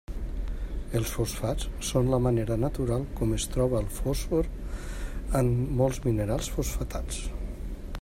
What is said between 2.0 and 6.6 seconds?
la manera natural com es troba el fòsfor en molts minerals